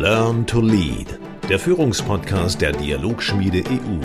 [0.00, 4.00] Learn to Lead, der Führungspodcast der Dialogschmiede EU.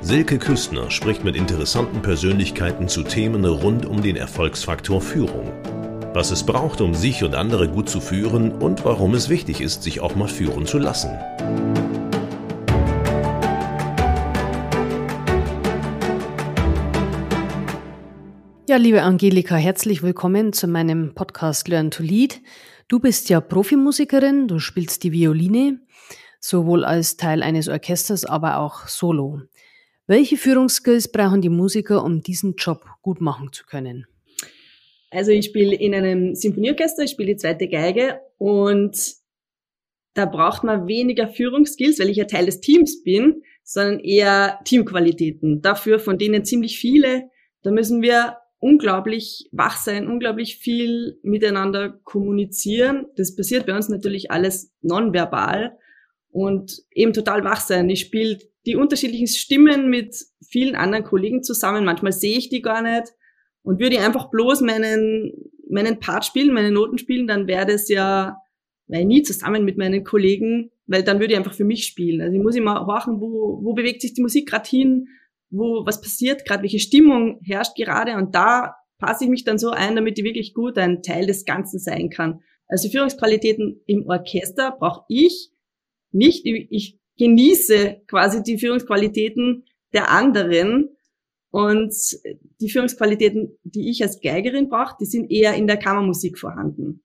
[0.00, 5.52] Silke Küstner spricht mit interessanten Persönlichkeiten zu Themen rund um den Erfolgsfaktor Führung.
[6.14, 9.84] Was es braucht, um sich und andere gut zu führen und warum es wichtig ist,
[9.84, 11.10] sich auch mal führen zu lassen.
[18.68, 22.40] Ja, liebe Angelika, herzlich willkommen zu meinem Podcast Learn to Lead.
[22.94, 25.80] Du bist ja Profimusikerin, du spielst die Violine,
[26.38, 29.40] sowohl als Teil eines Orchesters, aber auch solo.
[30.06, 34.06] Welche Führungsskills brauchen die Musiker, um diesen Job gut machen zu können?
[35.10, 38.96] Also ich spiele in einem Symphonieorchester, ich spiele die zweite Geige und
[40.14, 45.62] da braucht man weniger Führungsskills, weil ich ja Teil des Teams bin, sondern eher Teamqualitäten.
[45.62, 47.24] Dafür von denen ziemlich viele.
[47.64, 53.04] Da müssen wir unglaublich wach sein, unglaublich viel miteinander kommunizieren.
[53.14, 55.76] Das passiert bei uns natürlich alles nonverbal
[56.30, 57.90] und eben total wach sein.
[57.90, 60.16] Ich spiele die unterschiedlichen Stimmen mit
[60.48, 61.84] vielen anderen Kollegen zusammen.
[61.84, 63.12] Manchmal sehe ich die gar nicht
[63.64, 68.38] und würde einfach bloß meinen, meinen Part spielen, meine Noten spielen, dann wäre das ja
[68.86, 72.20] weil nie zusammen mit meinen Kollegen, weil dann würde ich einfach für mich spielen.
[72.20, 75.08] Also ich muss immer horchen, wo, wo bewegt sich die Musik gerade hin,
[75.54, 79.70] wo was passiert gerade, welche Stimmung herrscht gerade und da passe ich mich dann so
[79.70, 82.40] ein, damit ich wirklich gut ein Teil des Ganzen sein kann.
[82.66, 85.50] Also Führungsqualitäten im Orchester brauche ich
[86.10, 86.46] nicht.
[86.46, 90.96] Ich genieße quasi die Führungsqualitäten der anderen
[91.50, 91.94] und
[92.60, 97.04] die Führungsqualitäten, die ich als Geigerin brauche, die sind eher in der Kammermusik vorhanden.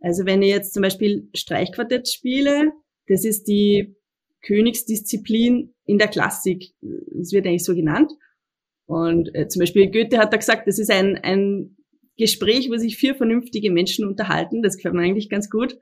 [0.00, 2.72] Also wenn ich jetzt zum Beispiel Streichquartett spiele,
[3.08, 3.96] das ist die
[4.42, 6.74] Königsdisziplin in der Klassik.
[6.80, 8.12] Das wird eigentlich so genannt.
[8.86, 11.76] Und äh, zum Beispiel Goethe hat da gesagt, das ist ein, ein
[12.16, 14.62] Gespräch, wo sich vier vernünftige Menschen unterhalten.
[14.62, 15.78] Das gefällt mir eigentlich ganz gut.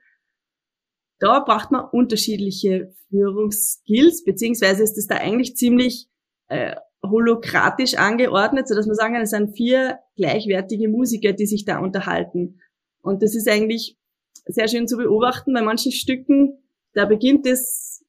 [1.19, 6.07] Da braucht man unterschiedliche Führungsskills, beziehungsweise ist das da eigentlich ziemlich
[6.49, 11.65] äh, holokratisch angeordnet, so dass man sagen kann, es sind vier gleichwertige Musiker, die sich
[11.65, 12.61] da unterhalten.
[13.03, 13.97] Und das ist eigentlich
[14.45, 15.53] sehr schön zu beobachten.
[15.53, 16.59] Bei manchen Stücken,
[16.93, 18.05] da beginnt es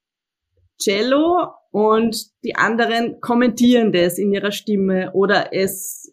[0.79, 6.11] Cello und die anderen kommentieren das in ihrer Stimme oder es,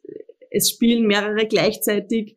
[0.50, 2.36] es spielen mehrere gleichzeitig.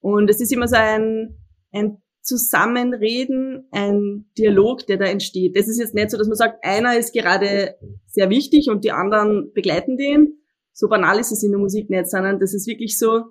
[0.00, 1.38] Und es ist immer so ein,
[1.72, 5.56] ein Zusammenreden, ein Dialog, der da entsteht.
[5.56, 7.76] Das ist jetzt nicht so, dass man sagt, einer ist gerade
[8.08, 10.38] sehr wichtig und die anderen begleiten den.
[10.74, 13.22] So banal ist es in der Musik nicht, sondern das ist wirklich so,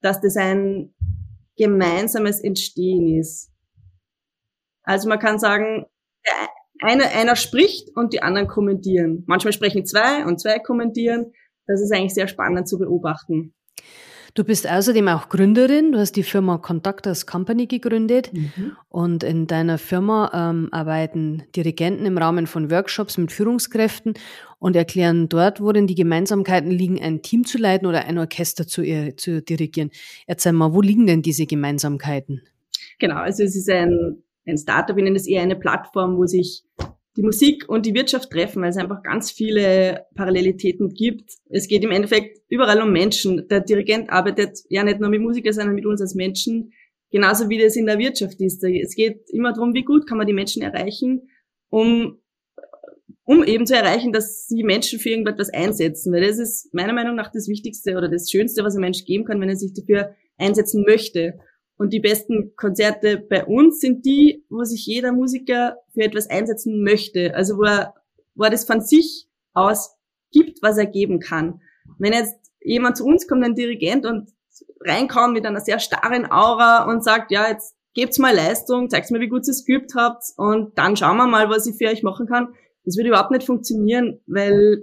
[0.00, 0.94] dass das ein
[1.56, 3.50] gemeinsames Entstehen ist.
[4.84, 5.86] Also man kann sagen,
[6.82, 9.24] einer, einer spricht und die anderen kommentieren.
[9.26, 11.32] Manchmal sprechen zwei und zwei kommentieren.
[11.66, 13.54] Das ist eigentlich sehr spannend zu beobachten.
[14.34, 15.92] Du bist außerdem auch Gründerin.
[15.92, 18.32] Du hast die Firma Conductors Company gegründet.
[18.32, 18.76] Mhm.
[18.88, 24.14] Und in deiner Firma ähm, arbeiten Dirigenten im Rahmen von Workshops mit Führungskräften
[24.58, 28.82] und erklären dort, worin die Gemeinsamkeiten liegen, ein Team zu leiten oder ein Orchester zu,
[29.16, 29.90] zu dirigieren.
[30.26, 32.40] Erzähl mal, wo liegen denn diese Gemeinsamkeiten?
[32.98, 36.64] Genau, also es ist ein ein Startup, ich nenne es eher eine Plattform, wo sich
[37.16, 41.32] die Musik und die Wirtschaft treffen, weil es einfach ganz viele Parallelitäten gibt.
[41.50, 43.46] Es geht im Endeffekt überall um Menschen.
[43.48, 46.72] Der Dirigent arbeitet ja nicht nur mit Musikern, sondern mit uns als Menschen,
[47.10, 48.64] genauso wie das in der Wirtschaft ist.
[48.64, 51.28] Es geht immer darum, wie gut kann man die Menschen erreichen,
[51.68, 52.18] um,
[53.24, 56.14] um eben zu erreichen, dass sie Menschen für irgendetwas einsetzen.
[56.14, 59.26] Weil das ist meiner Meinung nach das Wichtigste oder das Schönste, was ein Mensch geben
[59.26, 61.38] kann, wenn er sich dafür einsetzen möchte.
[61.76, 66.82] Und die besten Konzerte bei uns sind die, wo sich jeder Musiker für etwas einsetzen
[66.82, 67.34] möchte.
[67.34, 67.94] Also wo er,
[68.34, 69.96] wo er das von sich aus
[70.30, 71.60] gibt, was er geben kann.
[71.98, 74.30] Wenn jetzt jemand zu uns kommt, ein Dirigent und
[74.80, 79.20] reinkommt mit einer sehr starren Aura und sagt, ja, jetzt gebt's mal Leistung, zeigt mir,
[79.20, 82.02] wie gut ihr es geübt habt und dann schauen wir mal, was ich für euch
[82.02, 82.54] machen kann.
[82.84, 84.82] Das würde überhaupt nicht funktionieren, weil,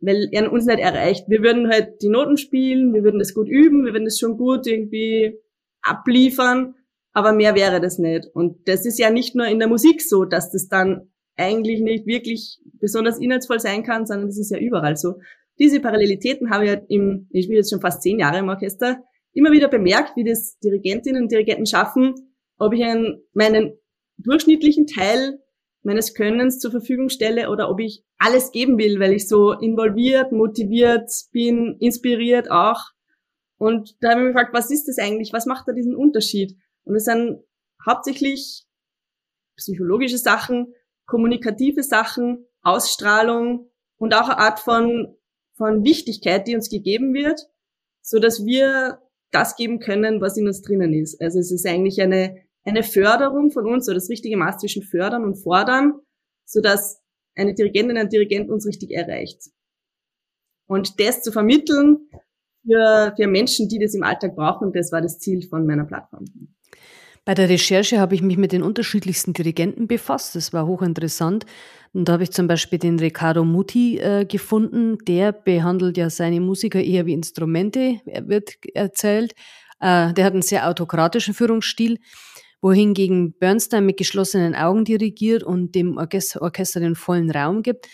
[0.00, 1.28] weil er uns nicht erreicht.
[1.28, 4.36] Wir würden halt die Noten spielen, wir würden das gut üben, wir würden das schon
[4.36, 5.38] gut irgendwie
[5.82, 6.74] abliefern,
[7.12, 8.26] aber mehr wäre das nicht.
[8.34, 12.06] Und das ist ja nicht nur in der Musik so, dass das dann eigentlich nicht
[12.06, 15.14] wirklich besonders inhaltsvoll sein kann, sondern das ist ja überall so.
[15.58, 19.02] Diese Parallelitäten habe ich halt im, ich bin jetzt schon fast zehn Jahre im Orchester,
[19.32, 22.14] immer wieder bemerkt, wie das Dirigentinnen und Dirigenten schaffen,
[22.58, 23.78] ob ich einen, meinen
[24.18, 25.38] durchschnittlichen Teil
[25.82, 30.32] meines Könnens zur Verfügung stelle oder ob ich alles geben will, weil ich so involviert,
[30.32, 32.80] motiviert bin, inspiriert auch
[33.60, 35.32] und da habe ich mich gefragt, was ist das eigentlich?
[35.32, 36.56] Was macht da diesen Unterschied?
[36.84, 37.44] Und es sind
[37.86, 38.64] hauptsächlich
[39.56, 40.74] psychologische Sachen,
[41.06, 45.16] kommunikative Sachen, Ausstrahlung und auch eine Art von,
[45.54, 47.48] von Wichtigkeit, die uns gegeben wird,
[48.02, 51.20] so dass wir das geben können, was in uns drinnen ist.
[51.20, 55.24] Also es ist eigentlich eine eine Förderung von uns oder das richtige Maß zwischen fördern
[55.24, 55.94] und fordern,
[56.44, 57.00] so dass
[57.34, 59.50] eine Dirigentin, ein Dirigent uns richtig erreicht.
[60.66, 62.10] Und das zu vermitteln
[62.64, 66.24] für, für Menschen, die das im Alltag brauchen, das war das Ziel von meiner Plattform.
[67.24, 70.34] Bei der Recherche habe ich mich mit den unterschiedlichsten Dirigenten befasst.
[70.34, 71.44] Das war hochinteressant.
[71.92, 74.96] Und da habe ich zum Beispiel den Riccardo Muti äh, gefunden.
[75.06, 79.34] Der behandelt ja seine Musiker eher wie Instrumente, wird erzählt.
[79.80, 81.98] Äh, der hat einen sehr autokratischen Führungsstil,
[82.62, 87.86] wohingegen Bernstein mit geschlossenen Augen dirigiert und dem Orchester, Orchester den vollen Raum gibt.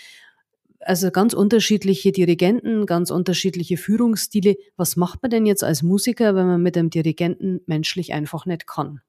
[0.87, 4.55] Also ganz unterschiedliche Dirigenten, ganz unterschiedliche Führungsstile.
[4.77, 8.69] Was macht man denn jetzt als Musiker, wenn man mit einem Dirigenten menschlich einfach nicht
[8.69, 9.01] kann?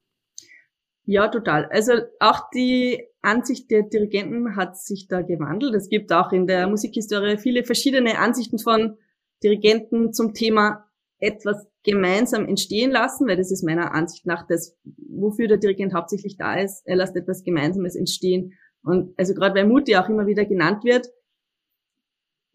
[1.06, 1.66] Ja, total.
[1.66, 5.76] Also auch die Ansicht der Dirigenten hat sich da gewandelt.
[5.76, 8.98] Es gibt auch in der Musikhistorie viele verschiedene Ansichten von
[9.44, 10.84] Dirigenten zum Thema
[11.20, 14.76] etwas gemeinsam entstehen lassen, weil das ist meiner Ansicht nach das,
[15.08, 16.82] wofür der Dirigent hauptsächlich da ist.
[16.88, 18.54] Er lässt etwas Gemeinsames entstehen.
[18.82, 21.08] Und also gerade weil Mutti auch immer wieder genannt wird,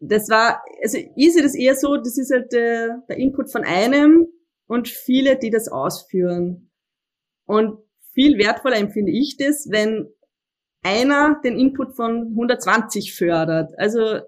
[0.07, 3.63] das war, also ich sehe das eher so, das ist halt der, der Input von
[3.63, 4.27] einem
[4.67, 6.71] und viele, die das ausführen.
[7.45, 7.77] Und
[8.13, 10.09] viel wertvoller empfinde ich das, wenn
[10.83, 13.71] einer den Input von 120 fördert.
[13.77, 14.19] Also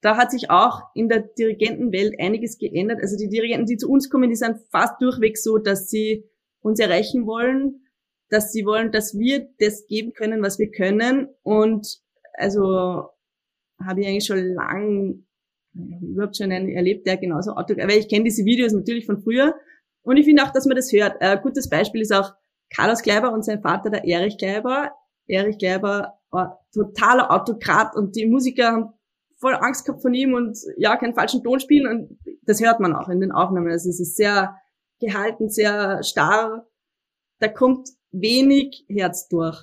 [0.00, 3.00] da hat sich auch in der Dirigentenwelt einiges geändert.
[3.00, 6.28] Also die Dirigenten, die zu uns kommen, die sind fast durchweg so, dass sie
[6.60, 7.86] uns erreichen wollen,
[8.28, 11.28] dass sie wollen, dass wir das geben können, was wir können.
[11.42, 12.00] Und
[12.34, 13.08] also
[13.82, 15.23] habe ich eigentlich schon lang
[15.74, 19.54] überhaupt schon einen erlebt, der genauso Auto, weil ich kenne diese Videos natürlich von früher.
[20.02, 21.20] Und ich finde auch, dass man das hört.
[21.20, 22.32] Ein gutes Beispiel ist auch
[22.74, 24.92] Carlos Kleiber und sein Vater, der Erich Kleiber.
[25.26, 28.92] Erich Kleiber war totaler Autokrat und die Musiker haben
[29.38, 32.94] voll Angst gehabt von ihm und ja, keinen falschen Ton spielen und das hört man
[32.94, 33.70] auch in den Aufnahmen.
[33.70, 34.56] Also es ist sehr
[35.00, 36.66] gehalten, sehr starr.
[37.40, 39.58] Da kommt wenig Herz durch.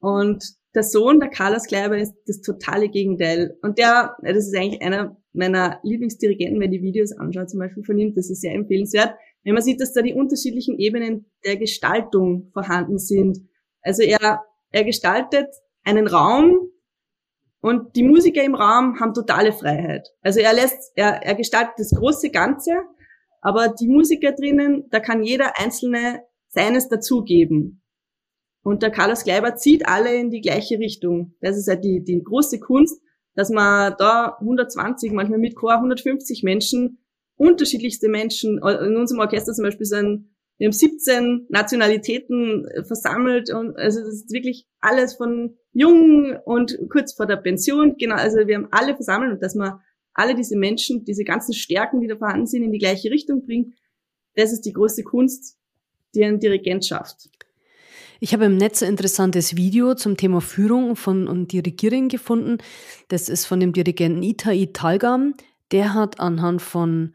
[0.00, 0.44] Und
[0.74, 3.56] der Sohn, der Carlos Kleiber, ist das totale Gegenteil.
[3.62, 7.98] Und der, das ist eigentlich einer meiner Lieblingsdirigenten, wenn die Videos anschaut, zum Beispiel von
[7.98, 9.14] ihm, das ist sehr empfehlenswert
[9.44, 13.38] wenn man sieht, dass da die unterschiedlichen Ebenen der Gestaltung vorhanden sind.
[13.82, 15.48] Also er, er gestaltet
[15.84, 16.70] einen Raum
[17.60, 20.08] und die Musiker im Raum haben totale Freiheit.
[20.22, 22.72] Also er lässt, er, er gestaltet das große Ganze,
[23.42, 27.82] aber die Musiker drinnen, da kann jeder einzelne seines dazugeben.
[28.62, 31.34] Und der Carlos Kleiber zieht alle in die gleiche Richtung.
[31.40, 32.98] Das ist halt die, die große Kunst,
[33.34, 36.98] dass man da 120, manchmal mit Chor 150 Menschen
[37.36, 38.58] unterschiedlichste Menschen.
[38.58, 40.28] In unserem Orchester zum Beispiel sind
[40.58, 46.78] wir haben 17 Nationalitäten äh, versammelt und also das ist wirklich alles von jung und
[46.90, 47.96] kurz vor der Pension.
[47.98, 49.80] Genau, also wir haben alle versammelt und dass man
[50.12, 53.74] alle diese Menschen, diese ganzen Stärken, die da vorhanden sind, in die gleiche Richtung bringt.
[54.36, 55.58] Das ist die größte Kunst,
[56.14, 57.30] die ein Dirigent schafft.
[58.24, 62.56] Ich habe im Netz ein interessantes Video zum Thema Führung von und Dirigieren gefunden.
[63.08, 65.34] Das ist von dem Dirigenten Itai Talgam
[65.72, 67.12] der hat anhand von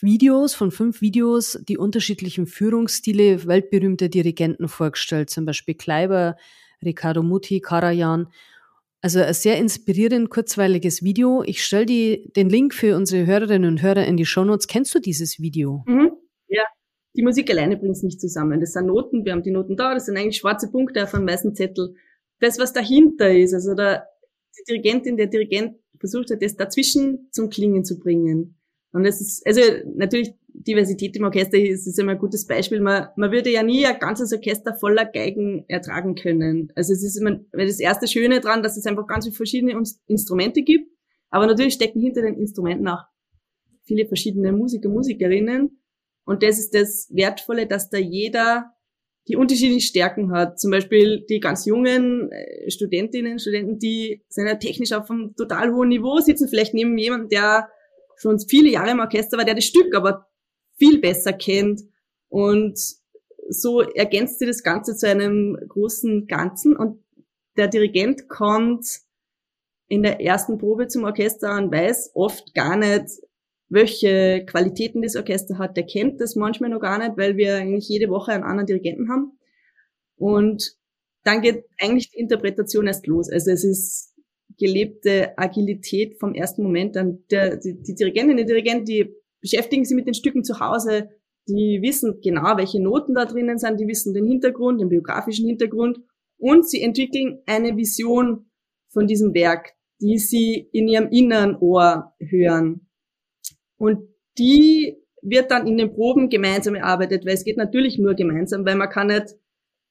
[0.00, 6.36] Videos, von fünf Videos, die unterschiedlichen Führungsstile weltberühmter Dirigenten vorgestellt, zum Beispiel Kleiber,
[6.80, 8.28] Riccardo Muti, Karajan.
[9.00, 11.42] Also ein sehr inspirierend, kurzweiliges Video.
[11.44, 14.68] Ich stelle den Link für unsere Hörerinnen und Hörer in die Shownotes.
[14.68, 15.82] Kennst du dieses Video?
[15.88, 16.12] Mhm.
[16.46, 16.62] Ja,
[17.16, 18.60] die Musik alleine bringt es nicht zusammen.
[18.60, 21.28] Das sind Noten, wir haben die Noten da, das sind eigentlich schwarze Punkte auf einem
[21.28, 21.94] weißen Zettel.
[22.40, 24.08] Das, was dahinter ist, also der,
[24.58, 28.58] die Dirigentin, der Dirigent versucht hat, das dazwischen zum Klingen zu bringen.
[28.92, 29.60] Und es ist, also
[29.96, 32.80] natürlich Diversität im Orchester ist, ist immer ein gutes Beispiel.
[32.80, 36.72] Man, man würde ja nie ein ganzes Orchester voller Geigen ertragen können.
[36.76, 40.62] Also es ist immer das erste Schöne dran, dass es einfach ganz viele verschiedene Instrumente
[40.62, 40.88] gibt.
[41.30, 43.02] Aber natürlich stecken hinter den Instrumenten auch
[43.82, 45.80] viele verschiedene Musiker, Musikerinnen.
[46.24, 48.74] Und das ist das Wertvolle, dass da jeder
[49.28, 50.60] die unterschiedlichen Stärken hat.
[50.60, 55.72] Zum Beispiel die ganz jungen äh, Studentinnen, Studenten, die sind ja technisch auf einem total
[55.72, 57.68] hohen Niveau, sitzen vielleicht neben jemandem, der
[58.16, 60.28] schon viele Jahre im Orchester war, der das Stück aber
[60.76, 61.82] viel besser kennt.
[62.28, 62.78] Und
[63.48, 66.76] so ergänzt sie das Ganze zu einem großen Ganzen.
[66.76, 67.02] Und
[67.56, 68.86] der Dirigent kommt
[69.88, 73.06] in der ersten Probe zum Orchester und weiß oft gar nicht,
[73.68, 75.76] welche Qualitäten das Orchester hat.
[75.76, 79.10] Der kennt das manchmal noch gar nicht, weil wir eigentlich jede Woche einen anderen Dirigenten
[79.10, 79.38] haben.
[80.16, 80.76] Und
[81.24, 83.30] dann geht eigentlich die Interpretation erst los.
[83.30, 84.14] Also es ist
[84.58, 86.96] gelebte Agilität vom ersten Moment.
[86.96, 91.10] Dann der, die, die Dirigentinnen und Dirigenten, die beschäftigen sich mit den Stücken zu Hause,
[91.46, 95.98] die wissen genau, welche Noten da drinnen sind, die wissen den Hintergrund, den biografischen Hintergrund
[96.38, 98.50] und sie entwickeln eine Vision
[98.88, 102.83] von diesem Werk, die sie in ihrem inneren Ohr hören.
[103.78, 108.64] Und die wird dann in den Proben gemeinsam erarbeitet, weil es geht natürlich nur gemeinsam,
[108.66, 109.34] weil man kann nicht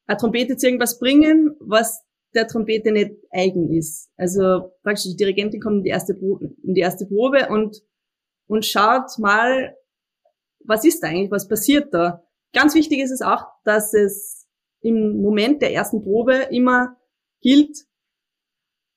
[0.06, 4.10] eine Trompete zu irgendwas bringen, was der Trompete nicht eigen ist.
[4.18, 7.82] Also praktisch die Dirigentin kommt in die erste Probe, in die erste Probe und,
[8.48, 9.75] und schaut mal,
[10.66, 12.24] was ist da eigentlich, was passiert da.
[12.54, 14.48] Ganz wichtig ist es auch, dass es
[14.82, 16.98] im Moment der ersten Probe immer
[17.42, 17.86] gilt,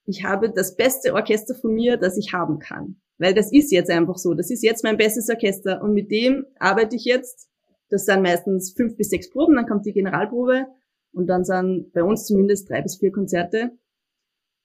[0.09, 3.01] ich habe das beste Orchester von mir, das ich haben kann.
[3.19, 4.35] Weil das ist jetzt einfach so.
[4.35, 5.83] Das ist jetzt mein bestes Orchester.
[5.83, 7.49] Und mit dem arbeite ich jetzt.
[7.89, 10.67] Das sind meistens fünf bis sechs Proben, dann kommt die Generalprobe
[11.13, 13.71] und dann sind bei uns zumindest drei bis vier Konzerte.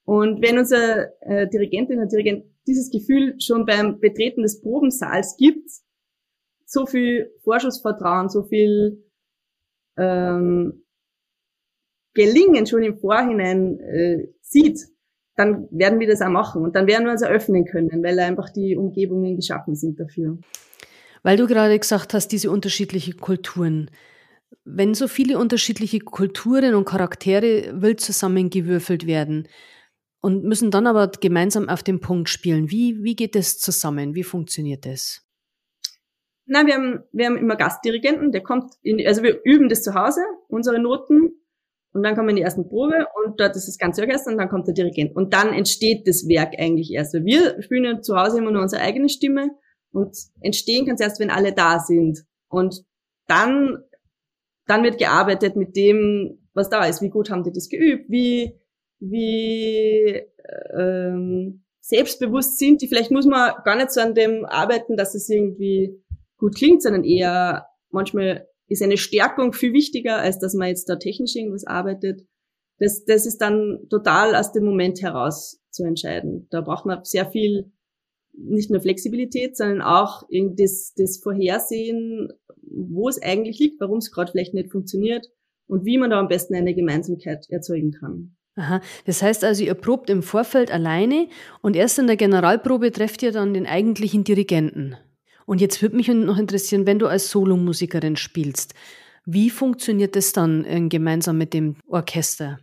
[0.05, 5.69] Und wenn unser äh, Dirigentin oder Dirigent dieses Gefühl schon beim Betreten des Probensaals gibt,
[6.65, 9.03] so viel Vorschussvertrauen, so viel
[9.97, 10.83] ähm,
[12.13, 14.87] Gelingen schon im Vorhinein äh, sieht,
[15.41, 18.49] dann werden wir das auch machen und dann werden wir uns eröffnen können, weil einfach
[18.49, 20.37] die Umgebungen geschaffen sind dafür.
[21.23, 23.89] Weil du gerade gesagt hast, diese unterschiedlichen Kulturen.
[24.63, 29.47] Wenn so viele unterschiedliche Kulturen und Charaktere wild zusammengewürfelt werden
[30.21, 34.13] und müssen dann aber gemeinsam auf dem Punkt spielen, wie, wie geht das zusammen?
[34.13, 35.25] Wie funktioniert das?
[36.45, 39.93] Na, wir haben, wir haben immer Gastdirigenten, der kommt in, also wir üben das zu
[39.95, 41.40] Hause, unsere Noten,
[41.93, 44.67] und dann kommen die ersten Probe und dort ist das ganze Orchester und dann kommt
[44.67, 45.15] der Dirigent.
[45.15, 47.13] Und dann entsteht das Werk eigentlich erst.
[47.13, 49.51] Weil wir spielen ja zu Hause immer nur unsere eigene Stimme
[49.91, 52.23] und entstehen kann es erst, wenn alle da sind.
[52.47, 52.85] Und
[53.27, 53.79] dann,
[54.67, 57.01] dann wird gearbeitet mit dem, was da ist.
[57.01, 58.09] Wie gut haben die das geübt?
[58.09, 58.55] Wie,
[58.99, 60.21] wie
[60.73, 62.87] ähm, selbstbewusst sind die?
[62.87, 66.01] Vielleicht muss man gar nicht so an dem arbeiten, dass es irgendwie
[66.37, 70.95] gut klingt, sondern eher manchmal ist eine Stärkung viel wichtiger, als dass man jetzt da
[70.95, 72.25] technisch irgendwas arbeitet.
[72.79, 76.47] Das, das ist dann total aus dem Moment heraus zu entscheiden.
[76.51, 77.71] Da braucht man sehr viel,
[78.33, 80.23] nicht nur Flexibilität, sondern auch
[80.55, 82.29] das, das Vorhersehen,
[82.61, 85.27] wo es eigentlich liegt, warum es gerade vielleicht nicht funktioniert
[85.67, 88.37] und wie man da am besten eine Gemeinsamkeit erzeugen kann.
[88.55, 88.81] Aha.
[89.05, 91.27] Das heißt also, ihr probt im Vorfeld alleine
[91.61, 94.95] und erst in der Generalprobe trefft ihr dann den eigentlichen Dirigenten.
[95.45, 98.73] Und jetzt würde mich noch interessieren, wenn du als Solomusikerin spielst,
[99.25, 102.59] wie funktioniert das dann äh, gemeinsam mit dem Orchester?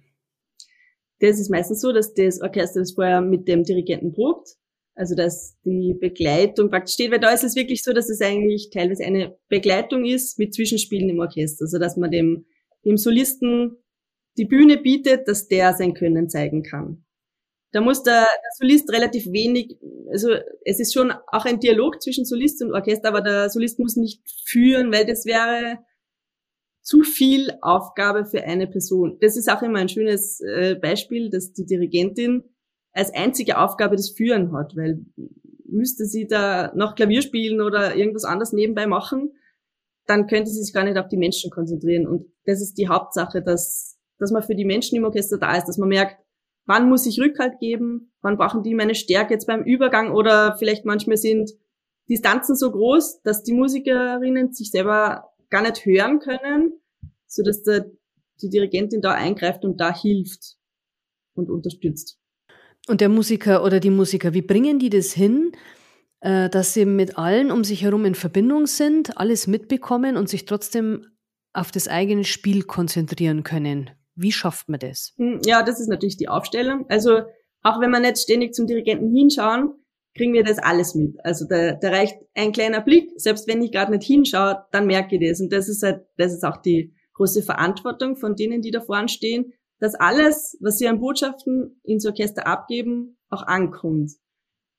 [1.20, 4.48] Das ist meistens so, dass das Orchester das vorher mit dem Dirigenten probt.
[4.94, 8.70] Also dass die Begleitung praktisch steht, weil da ist es wirklich so, dass es eigentlich
[8.72, 11.66] teilweise eine Begleitung ist mit Zwischenspielen im Orchester.
[11.66, 12.46] Also dass man dem,
[12.84, 13.76] dem Solisten
[14.36, 17.04] die Bühne bietet, dass der sein Können zeigen kann.
[17.72, 19.78] Da muss der, der Solist relativ wenig,
[20.10, 20.30] also
[20.64, 24.22] es ist schon auch ein Dialog zwischen Solist und Orchester, aber der Solist muss nicht
[24.46, 25.78] führen, weil das wäre
[26.82, 29.18] zu viel Aufgabe für eine Person.
[29.20, 32.44] Das ist auch immer ein schönes äh, Beispiel, dass die Dirigentin
[32.92, 35.04] als einzige Aufgabe das Führen hat, weil
[35.66, 39.32] müsste sie da noch Klavier spielen oder irgendwas anderes nebenbei machen,
[40.06, 42.06] dann könnte sie sich gar nicht auf die Menschen konzentrieren.
[42.06, 45.66] Und das ist die Hauptsache, dass, dass man für die Menschen im Orchester da ist,
[45.66, 46.16] dass man merkt,
[46.68, 50.84] wann muss ich Rückhalt geben, wann brauchen die meine Stärke jetzt beim Übergang oder vielleicht
[50.84, 51.50] manchmal sind
[52.08, 56.74] Distanzen so groß, dass die Musikerinnen sich selber gar nicht hören können,
[57.26, 60.56] so dass die Dirigentin da eingreift und da hilft
[61.34, 62.18] und unterstützt.
[62.86, 65.52] Und der Musiker oder die Musiker, wie bringen die das hin,
[66.20, 70.44] äh, dass sie mit allen um sich herum in Verbindung sind, alles mitbekommen und sich
[70.44, 71.06] trotzdem
[71.54, 73.90] auf das eigene Spiel konzentrieren können?
[74.18, 75.14] Wie schafft man das?
[75.16, 76.86] Hm, ja, das ist natürlich die Aufstellung.
[76.88, 77.20] Also
[77.62, 79.72] auch wenn wir nicht ständig zum Dirigenten hinschauen,
[80.16, 81.14] kriegen wir das alles mit.
[81.24, 83.10] Also da, da reicht ein kleiner Blick.
[83.16, 85.40] Selbst wenn ich gerade nicht hinschaue, dann merke ich das.
[85.40, 89.08] Und das ist halt, das ist auch die große Verantwortung von denen, die da vorne
[89.08, 94.12] stehen, dass alles, was sie an Botschaften ins Orchester abgeben, auch ankommt.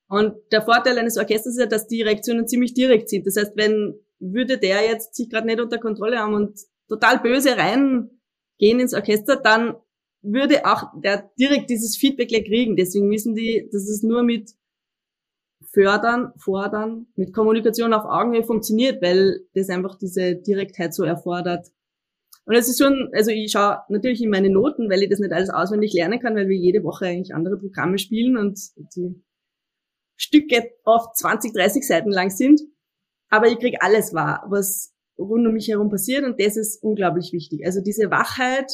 [0.10, 3.26] Und der Vorteil eines Orchesters ist ja, dass die Reaktionen ziemlich direkt sind.
[3.26, 7.56] Das heißt, wenn würde der jetzt sich gerade nicht unter Kontrolle haben und total böse
[7.56, 8.10] rein
[8.60, 9.76] gehen ins Orchester, dann
[10.22, 12.76] würde auch der direkt dieses Feedback gleich kriegen.
[12.76, 14.52] Deswegen wissen die, dass es nur mit
[15.72, 21.68] Fördern, Fordern, mit Kommunikation auf Augenhöhe funktioniert, weil das einfach diese Direktheit so erfordert.
[22.46, 25.32] Und es ist schon, also ich schaue natürlich in meine Noten, weil ich das nicht
[25.32, 28.60] alles auswendig lernen kann, weil wir jede Woche eigentlich andere Programme spielen und
[28.96, 29.24] die
[30.18, 32.62] Stücke oft 20, 30 Seiten lang sind.
[33.30, 37.32] Aber ich krieg alles wahr, was rund um mich herum passiert und das ist unglaublich
[37.34, 37.66] wichtig.
[37.66, 38.72] Also diese Wachheit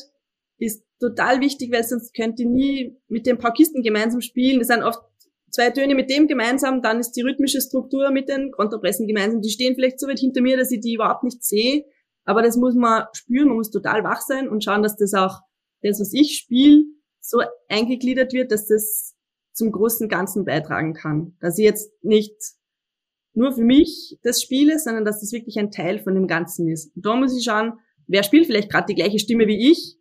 [0.57, 4.59] ist total wichtig, weil sonst könnt ihr nie mit den Paukisten gemeinsam spielen.
[4.59, 4.99] Das sind oft
[5.49, 9.41] zwei Töne mit dem gemeinsam, dann ist die rhythmische Struktur mit den Kontrapressen gemeinsam.
[9.41, 11.85] Die stehen vielleicht so weit hinter mir, dass ich die überhaupt nicht sehe,
[12.25, 15.39] aber das muss man spüren, man muss total wach sein und schauen, dass das auch
[15.81, 16.83] das, was ich spiele,
[17.21, 19.15] so eingegliedert wird, dass das
[19.53, 21.37] zum großen Ganzen beitragen kann.
[21.39, 22.35] Dass ich jetzt nicht
[23.35, 26.95] nur für mich das spiele, sondern dass das wirklich ein Teil von dem Ganzen ist.
[26.95, 27.73] Und da muss ich schauen,
[28.07, 29.97] wer spielt vielleicht gerade die gleiche Stimme wie ich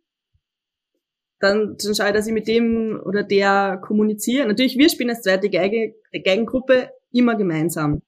[1.39, 4.47] dann, dann schaue ich, dass ich mit dem oder der kommuniziere.
[4.47, 8.01] Natürlich, wir spielen als zweite Geige, Geigengruppe immer gemeinsam.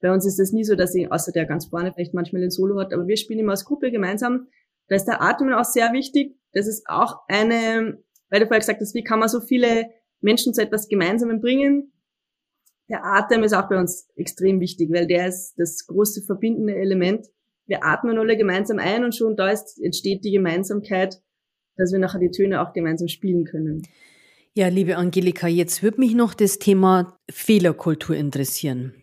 [0.00, 2.50] Bei uns ist es nie so, dass ich, außer der ganz vorne vielleicht manchmal ein
[2.50, 4.48] Solo hat, aber wir spielen immer als Gruppe gemeinsam.
[4.88, 6.36] Da ist der Atem auch sehr wichtig.
[6.52, 7.98] Das ist auch eine,
[8.30, 9.86] weil du vorher gesagt hast, wie kann man so viele
[10.20, 11.92] Menschen zu etwas Gemeinsamem bringen?
[12.88, 17.26] Der Atem ist auch bei uns extrem wichtig, weil der ist das große verbindende Element.
[17.66, 21.20] Wir atmen alle gemeinsam ein und schon da ist, entsteht die Gemeinsamkeit,
[21.76, 23.82] dass wir nachher die Töne auch gemeinsam spielen können.
[24.54, 28.94] Ja, liebe Angelika, jetzt wird mich noch das Thema Fehlerkultur interessieren.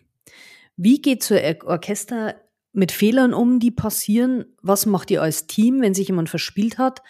[0.76, 2.34] Wie geht so ein Orchester
[2.72, 4.46] mit Fehlern um, die passieren?
[4.62, 7.02] Was macht ihr als Team, wenn sich jemand verspielt hat?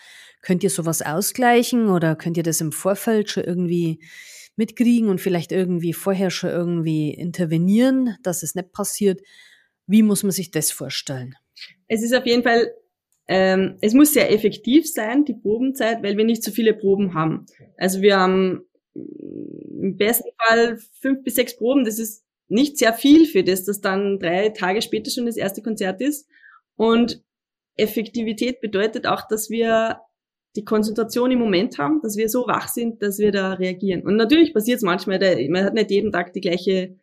[0.43, 4.01] Könnt ihr sowas ausgleichen oder könnt ihr das im Vorfeld schon irgendwie
[4.57, 9.21] mitkriegen und vielleicht irgendwie vorher schon irgendwie intervenieren, dass es nicht passiert?
[9.87, 11.35] Wie muss man sich das vorstellen?
[11.89, 12.73] Es ist auf jeden Fall,
[13.29, 17.47] ähm, es muss sehr effektiv sein, die Probenzeit, weil wir nicht so viele Proben haben.
[17.77, 21.85] Also wir haben im besten Fall fünf bis sechs Proben.
[21.85, 25.63] Das ist nicht sehr viel für das, dass dann drei Tage später schon das erste
[25.63, 26.29] Konzert ist.
[26.77, 27.23] Und
[27.77, 30.01] Effektivität bedeutet auch, dass wir
[30.57, 34.03] die Konzentration im Moment haben, dass wir so wach sind, dass wir da reagieren.
[34.03, 35.19] Und natürlich passiert es manchmal,
[35.49, 36.97] man hat nicht jeden Tag die gleiche,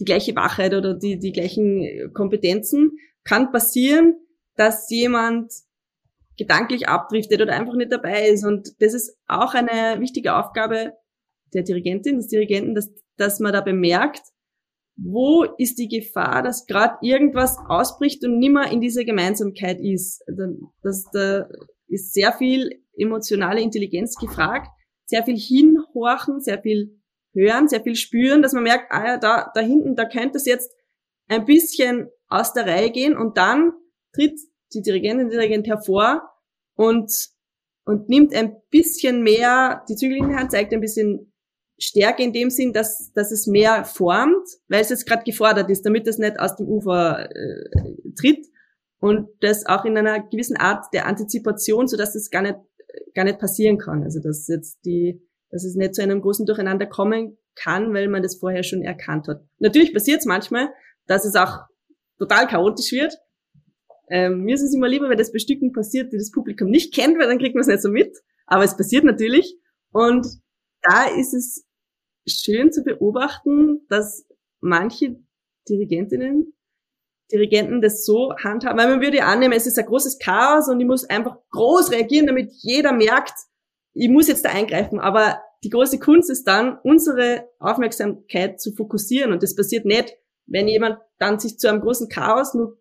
[0.00, 2.98] die gleiche Wachheit oder die, die gleichen Kompetenzen.
[3.24, 4.16] Kann passieren,
[4.56, 5.52] dass jemand
[6.36, 8.44] gedanklich abdriftet oder einfach nicht dabei ist.
[8.44, 10.92] Und das ist auch eine wichtige Aufgabe
[11.54, 14.22] der Dirigentin, des Dirigenten, dass, dass man da bemerkt,
[14.96, 20.22] wo ist die Gefahr, dass gerade irgendwas ausbricht und nimmer in dieser Gemeinsamkeit ist.
[20.82, 21.48] Dass da
[21.88, 24.68] ist sehr viel emotionale Intelligenz gefragt,
[25.06, 27.00] sehr viel hinhorchen, sehr viel
[27.34, 30.46] hören, sehr viel spüren, dass man merkt, ah ja, da, da hinten, da könnte es
[30.46, 30.72] jetzt
[31.28, 33.16] ein bisschen aus der Reihe gehen.
[33.16, 33.72] Und dann
[34.14, 34.38] tritt
[34.72, 36.22] die Dirigentin, Dirigent hervor
[36.76, 37.12] und,
[37.84, 41.32] und nimmt ein bisschen mehr die Zügel in die Hand, zeigt ein bisschen
[41.78, 45.84] Stärke in dem Sinn, dass, dass es mehr formt, weil es jetzt gerade gefordert ist,
[45.84, 47.64] damit es nicht aus dem Ufer äh,
[48.16, 48.46] tritt
[49.04, 52.56] und das auch in einer gewissen Art der Antizipation, so dass es gar nicht
[53.14, 54.02] gar nicht passieren kann.
[54.02, 58.22] Also dass jetzt die, dass es nicht zu einem großen Durcheinander kommen kann, weil man
[58.22, 59.44] das vorher schon erkannt hat.
[59.58, 60.70] Natürlich passiert es manchmal,
[61.06, 61.66] dass es auch
[62.18, 63.14] total chaotisch wird.
[64.08, 67.18] Ähm, mir ist es immer lieber, wenn das Bestücken passiert, die das Publikum nicht kennt,
[67.18, 68.16] weil dann kriegt man es nicht so mit.
[68.46, 69.54] Aber es passiert natürlich.
[69.92, 70.26] Und
[70.80, 71.66] da ist es
[72.26, 74.24] schön zu beobachten, dass
[74.60, 75.16] manche
[75.68, 76.54] Dirigentinnen,
[77.32, 80.80] Dirigenten das so handhaben, weil man würde ja annehmen, es ist ein großes Chaos und
[80.80, 83.34] ich muss einfach groß reagieren, damit jeder merkt,
[83.94, 85.00] ich muss jetzt da eingreifen.
[85.00, 89.32] Aber die große Kunst ist dann, unsere Aufmerksamkeit zu fokussieren.
[89.32, 90.14] Und das passiert nicht,
[90.46, 92.78] wenn jemand dann sich zu einem großen Chaos nur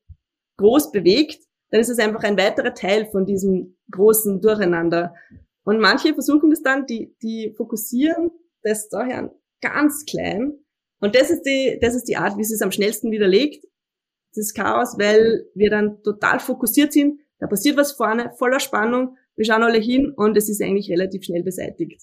[0.58, 5.16] groß bewegt, dann ist es einfach ein weiterer Teil von diesem großen Durcheinander.
[5.64, 8.32] Und manche versuchen das dann, die, die fokussieren
[8.64, 10.54] das daher ganz klein.
[11.00, 13.66] Und das ist die, das ist die Art, wie sie es am schnellsten widerlegt,
[14.36, 17.20] das Chaos, weil wir dann total fokussiert sind.
[17.40, 19.18] Da passiert was vorne, voller Spannung.
[19.36, 22.02] Wir schauen alle hin und es ist eigentlich relativ schnell beseitigt.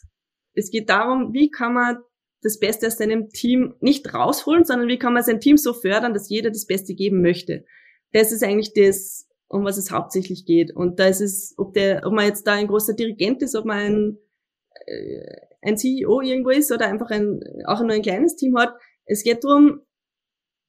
[0.54, 1.98] Es geht darum, wie kann man
[2.42, 6.14] das Beste aus seinem Team nicht rausholen, sondern wie kann man sein Team so fördern,
[6.14, 7.64] dass jeder das Beste geben möchte.
[8.12, 10.74] Das ist eigentlich das, um was es hauptsächlich geht.
[10.74, 13.66] Und da ist es, ob der, ob man jetzt da ein großer Dirigent ist, ob
[13.66, 14.18] man ein,
[14.86, 18.74] äh, ein CEO irgendwo ist oder einfach ein, auch nur ein kleines Team hat.
[19.04, 19.80] Es geht darum,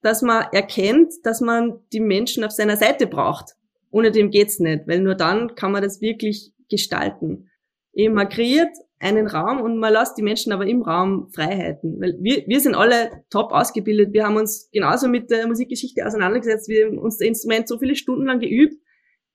[0.02, 3.56] dass man erkennt, dass man die Menschen auf seiner Seite braucht.
[3.92, 7.50] Ohne dem geht's nicht, weil nur dann kann man das wirklich gestalten.
[7.94, 12.00] Eben man kreiert einen Raum und man lässt die Menschen aber im Raum Freiheiten.
[12.00, 14.14] Weil wir, wir sind alle top ausgebildet.
[14.14, 16.70] Wir haben uns genauso mit der Musikgeschichte auseinandergesetzt.
[16.70, 18.76] Wir haben uns das Instrument so viele Stunden lang geübt.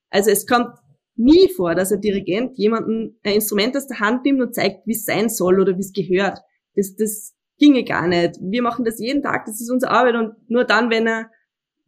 [0.09, 0.70] Also es kommt
[1.16, 4.92] nie vor, dass ein Dirigent jemanden ein Instrument aus der Hand nimmt und zeigt, wie
[4.92, 6.38] es sein soll oder wie es gehört.
[6.76, 8.36] Das, das ginge gar nicht.
[8.40, 11.30] Wir machen das jeden Tag, das ist unsere Arbeit und nur dann, wenn er,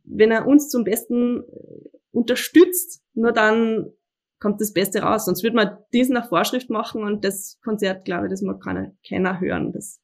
[0.05, 3.93] wenn er uns zum Besten äh, unterstützt, nur dann
[4.41, 5.25] kommt das Beste raus.
[5.25, 8.93] Sonst würde man diesen nach Vorschrift machen und das Konzert, glaube ich, das mag keiner,
[9.07, 9.73] keiner hören.
[9.73, 10.01] Das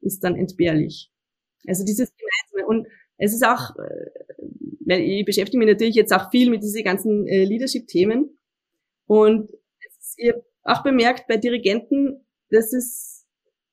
[0.00, 1.10] ist dann entbehrlich.
[1.66, 2.68] Also dieses Gemeinsame.
[2.68, 2.88] Und
[3.18, 4.10] es ist auch, äh,
[4.86, 8.38] weil ich beschäftige mich natürlich jetzt auch viel mit diesen ganzen äh, Leadership-Themen.
[9.06, 9.50] Und
[10.16, 13.15] ich habe auch bemerkt bei Dirigenten, dass es,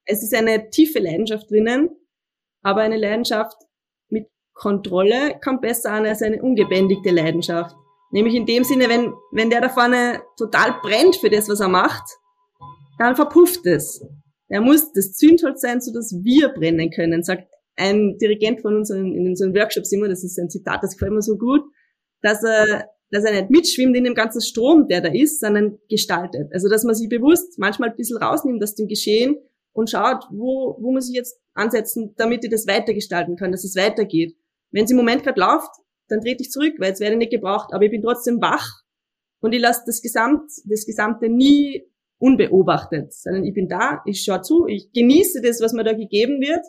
[0.05, 1.89] es ist eine tiefe Leidenschaft drinnen,
[2.61, 3.57] aber eine Leidenschaft
[4.09, 7.75] mit Kontrolle kommt besser an als eine ungebändigte Leidenschaft.
[8.11, 11.67] Nämlich in dem Sinne, wenn, wenn der da vorne total brennt für das, was er
[11.67, 12.03] macht,
[12.99, 14.05] dann verpufft es.
[14.49, 19.15] Er muss das Zündholz sein, so dass wir brennen können, sagt ein Dirigent von unseren,
[19.15, 21.61] in unseren Workshops immer, das ist ein Zitat, das gefällt mir so gut,
[22.21, 26.49] dass er, dass er nicht mitschwimmt in dem ganzen Strom, der da ist, sondern gestaltet.
[26.53, 29.37] Also dass man sich bewusst manchmal ein bisschen rausnimmt aus dem Geschehen
[29.73, 33.75] und schaut, wo, wo muss ich jetzt ansetzen, damit ich das weitergestalten kann, dass es
[33.75, 34.36] weitergeht.
[34.71, 35.69] Wenn es im Moment gerade läuft,
[36.07, 38.67] dann trete ich zurück, weil es werde nicht gebraucht, aber ich bin trotzdem wach
[39.39, 41.83] und ich lasse das, Gesamt, das Gesamte nie
[42.19, 46.39] unbeobachtet, sondern ich bin da, ich schaue zu, ich genieße das, was mir da gegeben
[46.41, 46.65] wird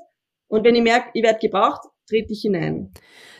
[0.49, 2.93] und wenn ich merke, ich werde gebraucht, trete ich hinein.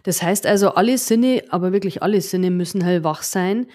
[0.05, 3.67] Das heißt also, alle Sinne, aber wirklich alle Sinne müssen halt wach sein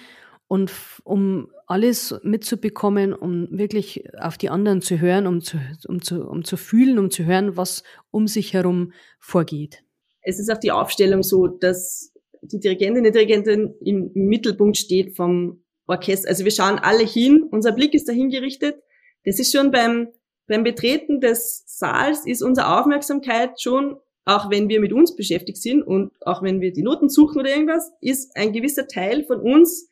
[0.47, 0.71] und
[1.04, 6.43] um alles mitzubekommen, um wirklich auf die anderen zu hören, um zu, um zu, um
[6.43, 9.84] zu fühlen, um zu hören, was um sich herum vorgeht.
[10.21, 15.63] Es ist auch die Aufstellung so, dass die Dirigentin, die Dirigentin im Mittelpunkt steht vom
[15.86, 16.29] Orchester.
[16.29, 18.82] Also wir schauen alle hin, unser Blick ist dahin gerichtet.
[19.25, 20.08] Das ist schon beim,
[20.47, 25.84] beim Betreten des Saals ist unsere Aufmerksamkeit schon, auch wenn wir mit uns beschäftigt sind
[25.84, 29.88] und auch wenn wir die Noten suchen oder irgendwas, ist ein gewisser Teil von uns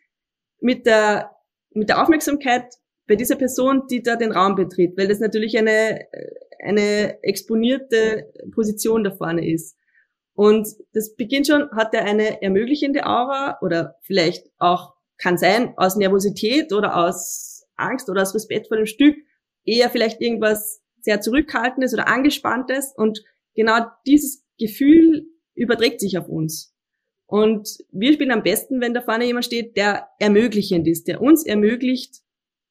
[0.59, 1.36] mit der,
[1.77, 2.65] mit der Aufmerksamkeit
[3.07, 6.07] bei dieser Person, die da den Raum betritt, weil das natürlich eine,
[6.63, 9.77] eine exponierte Position da vorne ist.
[10.33, 15.95] Und das beginnt schon, hat er eine ermöglichende Aura oder vielleicht auch, kann sein, aus
[15.95, 19.15] Nervosität oder aus Angst oder aus Respekt vor dem Stück,
[19.63, 23.23] eher vielleicht irgendwas sehr Zurückhaltendes oder Angespanntes und
[23.55, 26.76] genau dieses Gefühl überträgt sich auf uns.
[27.27, 31.45] Und wir spielen am besten, wenn da vorne jemand steht, der ermöglichend ist, der uns
[31.45, 32.21] ermöglicht,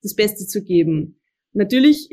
[0.02, 1.20] das Beste zu geben.
[1.52, 2.08] Natürlich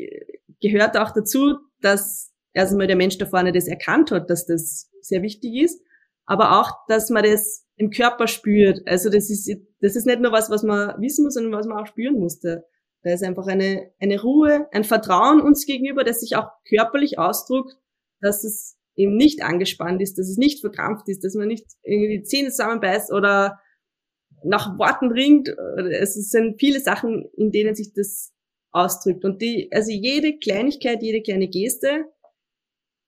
[0.62, 5.22] gehört auch dazu, dass erstmal der Mensch da vorne das erkannt hat, dass das sehr
[5.22, 5.82] wichtig ist,
[6.26, 8.82] aber auch, dass man das im Körper spürt.
[8.86, 11.78] Also das ist, das ist nicht nur was, was man wissen muss, sondern was man
[11.78, 12.66] auch spüren musste.
[13.04, 17.74] Da ist einfach eine, eine Ruhe, ein Vertrauen uns gegenüber, das sich auch körperlich ausdrückt,
[18.22, 22.20] dass es eben nicht angespannt ist, dass es nicht verkrampft ist, dass man nicht irgendwie
[22.20, 23.60] die Zähne zusammenbeißt oder
[24.44, 25.50] nach Worten ringt.
[26.00, 28.34] Es sind viele Sachen, in denen sich das
[28.72, 29.24] ausdrückt.
[29.26, 32.06] Und die, also jede Kleinigkeit, jede kleine Geste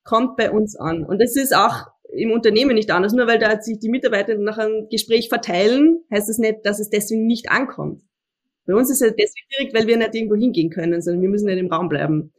[0.04, 1.04] kommt bei uns an.
[1.04, 3.12] Und das ist auch im Unternehmen nicht anders.
[3.12, 6.80] Nur weil da sich die Mitarbeiter nach einem Gespräch verteilen, heißt es das nicht, dass
[6.80, 8.02] es deswegen nicht ankommt.
[8.66, 11.46] Bei uns ist es deswegen schwierig, weil wir nicht irgendwo hingehen können, sondern wir müssen
[11.46, 12.32] nicht im Raum bleiben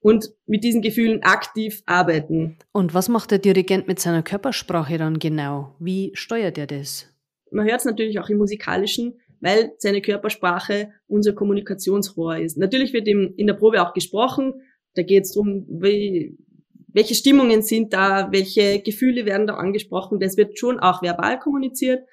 [0.00, 2.56] und mit diesen Gefühlen aktiv arbeiten.
[2.72, 5.74] Und was macht der Dirigent mit seiner Körpersprache dann genau?
[5.78, 7.06] Wie steuert er das?
[7.50, 12.56] Man hört es natürlich auch im musikalischen, weil seine Körpersprache unser Kommunikationsrohr ist.
[12.56, 14.54] Natürlich wird ihm in der Probe auch gesprochen.
[14.94, 16.36] Da geht es darum, wie,
[16.88, 20.20] welche Stimmungen sind da, welche Gefühle werden da angesprochen.
[20.20, 22.06] Das wird schon auch verbal kommuniziert,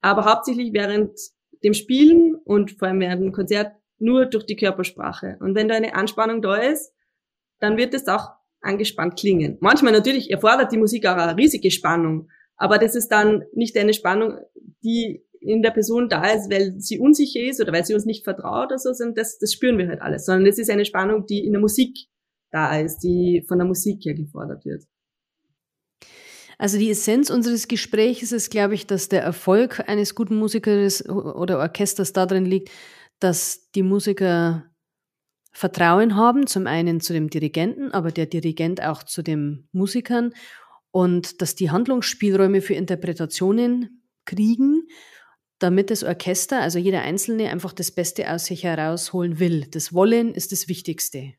[0.00, 1.18] aber hauptsächlich während
[1.62, 5.36] dem Spielen und vor allem während dem Konzert nur durch die Körpersprache.
[5.40, 6.93] Und wenn da eine Anspannung da ist,
[7.64, 9.56] dann wird es auch angespannt klingen.
[9.60, 13.94] Manchmal natürlich erfordert die Musik auch eine riesige Spannung, aber das ist dann nicht eine
[13.94, 14.38] Spannung,
[14.82, 18.24] die in der Person da ist, weil sie unsicher ist oder weil sie uns nicht
[18.24, 21.26] vertraut oder so, sondern das, das spüren wir halt alles, sondern das ist eine Spannung,
[21.26, 21.96] die in der Musik
[22.50, 24.84] da ist, die von der Musik her gefordert wird.
[26.56, 31.58] Also die Essenz unseres Gesprächs ist, glaube ich, dass der Erfolg eines guten Musikers oder
[31.58, 32.70] Orchesters darin liegt,
[33.18, 34.64] dass die Musiker
[35.64, 40.34] Vertrauen haben, zum einen zu dem Dirigenten, aber der Dirigent auch zu den Musikern
[40.90, 44.86] und dass die Handlungsspielräume für Interpretationen kriegen,
[45.60, 49.64] damit das Orchester, also jeder Einzelne, einfach das Beste aus sich herausholen will.
[49.70, 51.32] Das Wollen ist das Wichtigste.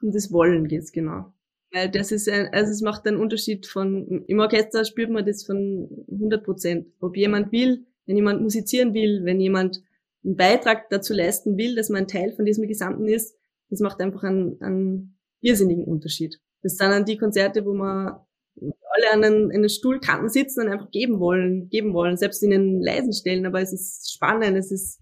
[0.00, 1.34] Um das Wollen geht's genau.
[1.70, 5.44] Weil das ist ein, also es macht einen Unterschied von, im Orchester spürt man das
[5.44, 6.86] von 100 Prozent.
[7.00, 9.82] Ob jemand will, wenn jemand musizieren will, wenn jemand
[10.24, 13.37] einen Beitrag dazu leisten will, dass man ein Teil von diesem Gesamten ist,
[13.70, 16.40] das macht einfach einen, einen irrsinnigen Unterschied.
[16.62, 18.18] Das sind dann die Konzerte, wo man
[18.60, 22.50] alle an den, in den Stuhlkanten sitzen und einfach geben wollen, geben wollen, selbst in
[22.50, 25.00] den leisen Stellen, aber es ist spannend, es ist,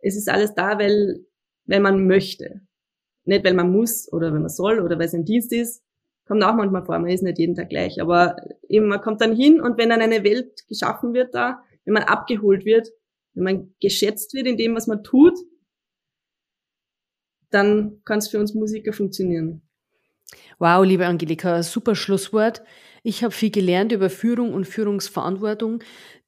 [0.00, 1.24] es ist alles da, weil,
[1.66, 2.62] weil man möchte.
[3.24, 5.82] Nicht, weil man muss oder weil man soll oder weil es ein Dienst ist.
[6.26, 8.36] Kommt auch manchmal vor, man ist nicht jeden Tag gleich, aber
[8.68, 12.04] eben, man kommt dann hin und wenn dann eine Welt geschaffen wird da, wenn man
[12.04, 12.88] abgeholt wird,
[13.34, 15.38] wenn man geschätzt wird in dem, was man tut,
[17.54, 19.62] dann kann es für uns Musiker funktionieren.
[20.58, 22.62] Wow, liebe Angelika, super Schlusswort.
[23.02, 25.80] Ich habe viel gelernt über Führung und Führungsverantwortung.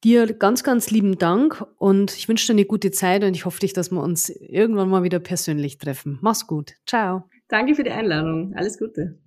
[0.03, 3.59] Dir ganz, ganz lieben Dank und ich wünsche dir eine gute Zeit und ich hoffe
[3.59, 6.19] dich, dass wir uns irgendwann mal wieder persönlich treffen.
[6.21, 6.73] Mach's gut.
[6.85, 7.23] Ciao.
[7.47, 8.53] Danke für die Einladung.
[8.55, 9.17] Alles Gute.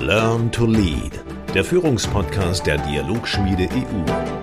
[0.00, 1.12] Learn to Lead,
[1.54, 4.39] der Führungspodcast der Dialogschmiede EU.